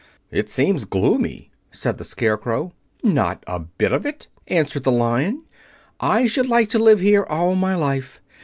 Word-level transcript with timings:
"It 0.31 0.49
seems 0.49 0.85
gloomy," 0.85 1.51
said 1.69 1.99
the 1.99 2.03
Scarecrow. 2.03 2.73
"Not 3.03 3.43
a 3.45 3.59
bit 3.59 3.91
of 3.91 4.03
it," 4.03 4.25
answered 4.47 4.83
the 4.83 4.91
Lion. 4.91 5.43
"I 5.99 6.25
should 6.25 6.49
like 6.49 6.69
to 6.69 6.79
live 6.79 7.01
here 7.01 7.23
all 7.29 7.53
my 7.53 7.75
life. 7.75 8.19